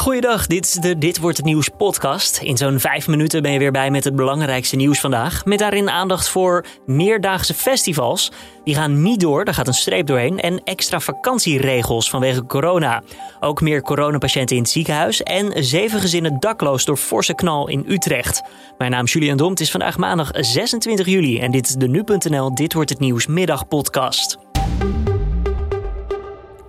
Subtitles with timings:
[0.00, 2.40] Goeiedag, dit is de Dit Wordt Het Nieuws podcast.
[2.42, 5.44] In zo'n vijf minuten ben je weer bij met het belangrijkste nieuws vandaag.
[5.44, 8.32] Met daarin aandacht voor meerdaagse festivals.
[8.64, 10.40] Die gaan niet door, daar gaat een streep doorheen.
[10.40, 13.02] En extra vakantieregels vanwege corona.
[13.40, 15.22] Ook meer coronapatiënten in het ziekenhuis.
[15.22, 18.42] En zeven gezinnen dakloos door forse knal in Utrecht.
[18.78, 21.40] Mijn naam is Julian Dom, het is vandaag maandag 26 juli.
[21.40, 24.38] En dit is de Nu.nl Dit Wordt Het Nieuws middagpodcast.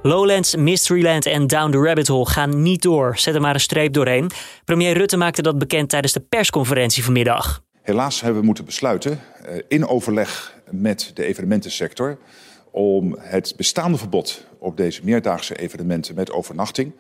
[0.04, 3.18] Lowlands, Mysteryland en Down the Rabbit Hole gaan niet door.
[3.18, 4.32] Zet er maar een streep doorheen.
[4.66, 7.64] Premier Rutte maakte dat bekend tijdens de persconferentie vanmiddag.
[7.82, 12.18] Helaas hebben we moeten besluiten, eh, in overleg met de evenementensector,
[12.72, 16.94] om het bestaande verbod op deze meerdaagse evenementen met overnachting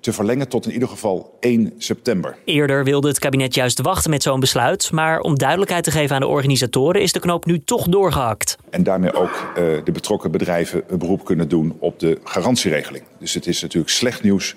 [0.00, 2.36] te verlengen tot in ieder geval 1 september.
[2.44, 6.20] Eerder wilde het kabinet juist wachten met zo'n besluit, maar om duidelijkheid te geven aan
[6.20, 8.56] de organisatoren is de knoop nu toch doorgehakt.
[8.70, 9.54] En daarmee ook uh,
[9.84, 13.04] de betrokken bedrijven een beroep kunnen doen op de garantieregeling.
[13.18, 14.54] Dus het is natuurlijk slecht nieuws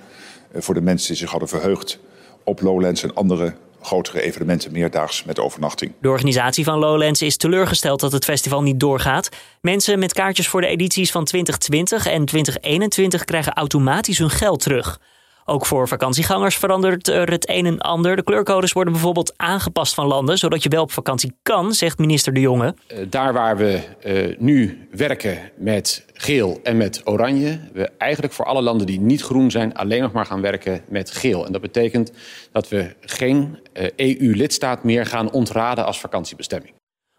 [0.56, 2.00] uh, voor de mensen die zich hadden verheugd
[2.44, 5.94] op Lowlands en andere grotere evenementen meerdaags met overnachting.
[6.02, 9.30] De organisatie van Lowlands is teleurgesteld dat het festival niet doorgaat.
[9.62, 15.00] Mensen met kaartjes voor de edities van 2020 en 2021 krijgen automatisch hun geld terug.
[15.46, 18.16] Ook voor vakantiegangers verandert er het een en ander.
[18.16, 22.34] De kleurcodes worden bijvoorbeeld aangepast van landen, zodat je wel op vakantie kan, zegt minister
[22.34, 22.76] De Jonge.
[22.92, 28.46] Uh, daar waar we uh, nu werken met geel en met oranje, we eigenlijk voor
[28.46, 31.46] alle landen die niet groen zijn, alleen nog maar gaan werken met geel.
[31.46, 32.12] En dat betekent
[32.52, 33.60] dat we geen
[33.96, 36.74] EU-lidstaat meer gaan ontraden als vakantiebestemming.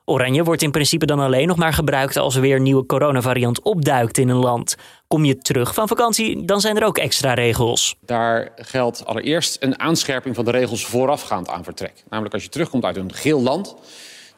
[0.04, 3.62] Oranje wordt in principe dan alleen nog maar gebruikt als er weer een nieuwe coronavariant
[3.62, 4.76] opduikt in een land.
[5.06, 7.96] Kom je terug van vakantie, dan zijn er ook extra regels.
[8.00, 12.04] Daar geldt allereerst een aanscherping van de regels voorafgaand aan vertrek.
[12.08, 13.76] Namelijk als je terugkomt uit een geel land,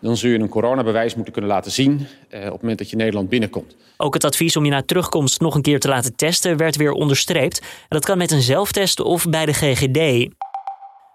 [0.01, 2.97] dan zul je een coronabewijs moeten kunnen laten zien eh, op het moment dat je
[2.97, 3.77] Nederland binnenkomt.
[3.97, 6.93] Ook het advies om je na terugkomst nog een keer te laten testen werd weer
[6.93, 7.61] onderstreept.
[7.61, 10.29] En dat kan met een zelftest of bij de GGD.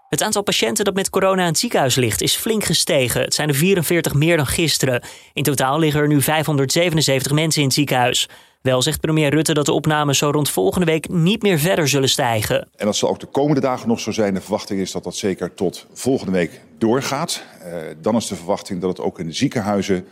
[0.10, 3.22] Het aantal patiënten dat met corona in het ziekenhuis ligt is flink gestegen.
[3.22, 5.04] Het zijn er 44 meer dan gisteren.
[5.34, 8.30] In totaal liggen er nu 577 mensen in het ziekenhuis.
[8.62, 12.10] Wel zegt premier Rutte dat de opnames zo rond volgende week niet meer verder zullen
[12.10, 12.68] stijgen.
[12.76, 14.34] En dat zal ook de komende dagen nog zo zijn.
[14.34, 17.44] De verwachting is dat dat zeker tot volgende week doorgaat.
[17.66, 20.06] Uh, dan is de verwachting dat het ook in de ziekenhuizen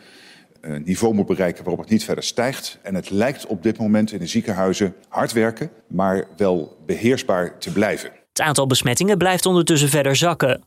[0.62, 2.80] een niveau moet bereiken waarop het niet verder stijgt.
[2.82, 7.72] En het lijkt op dit moment in de ziekenhuizen hard werken, maar wel beheersbaar te
[7.72, 8.12] blijven.
[8.38, 10.64] Het aantal besmettingen blijft ondertussen verder zakken.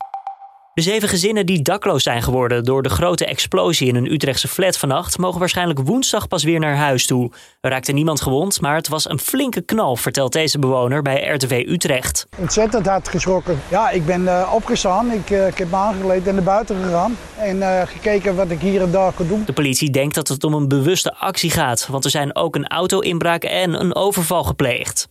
[0.75, 4.77] De zeven gezinnen die dakloos zijn geworden door de grote explosie in een Utrechtse flat
[4.79, 7.31] vannacht, mogen waarschijnlijk woensdag pas weer naar huis toe.
[7.61, 11.65] Er raakte niemand gewond, maar het was een flinke knal, vertelt deze bewoner bij RTV
[11.69, 12.27] Utrecht.
[12.39, 13.61] Ontzettend hard geschrokken.
[13.69, 17.17] Ja, ik ben uh, opgestaan, ik, uh, ik heb me aangekleed en naar buiten gegaan
[17.39, 19.43] en uh, gekeken wat ik hier en daar kon doen.
[19.47, 22.69] De politie denkt dat het om een bewuste actie gaat, want er zijn ook een
[22.69, 25.07] auto-inbraak en een overval gepleegd.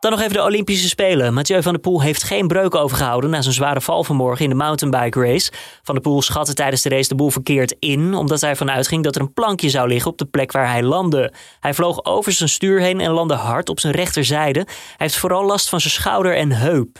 [0.00, 1.34] Dan nog even de Olympische Spelen.
[1.34, 4.56] Mathieu van der Poel heeft geen breuk overgehouden na zijn zware val vanmorgen in de
[4.56, 5.52] mountainbike race.
[5.82, 9.04] Van der Poel schatte tijdens de race de boel verkeerd in, omdat hij ervan uitging
[9.04, 11.32] dat er een plankje zou liggen op de plek waar hij landde.
[11.60, 14.58] Hij vloog over zijn stuur heen en landde hard op zijn rechterzijde.
[14.66, 16.98] Hij heeft vooral last van zijn schouder en heup.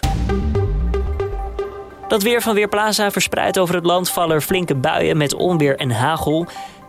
[2.09, 6.47] Dat weer van Weerplaza verspreidt over het land vallen flinke buien met onweer en hagel.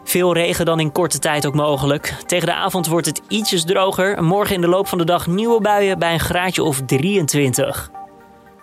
[0.09, 2.16] Veel regen dan in korte tijd ook mogelijk.
[2.25, 4.24] Tegen de avond wordt het ietsjes droger.
[4.24, 7.92] Morgen in de loop van de dag nieuwe buien bij een graadje of 23.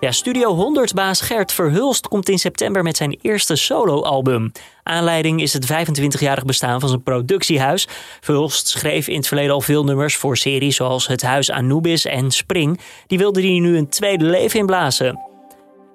[0.01, 4.53] Ja, Studio 100-baas Gert Verhulst komt in september met zijn eerste soloalbum.
[4.83, 7.89] Aanleiding is het 25-jarig bestaan van zijn productiehuis.
[8.21, 12.31] Verhulst schreef in het verleden al veel nummers voor series zoals Het Huis Anubis en
[12.31, 12.81] Spring.
[13.07, 15.35] Die wilde hij nu een tweede leven inblazen.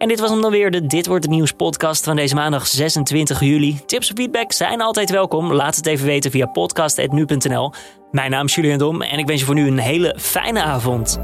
[0.02, 2.68] En dit was hem dan weer, de Dit Wordt Het Nieuws podcast van deze maandag
[2.68, 3.80] 26 juli.
[3.86, 5.54] Tips of feedback zijn altijd welkom.
[5.54, 7.74] Laat het even weten via podcast.nu.nl.
[8.12, 11.20] Mijn naam is Julian Dom en ik wens je voor nu een hele fijne avond.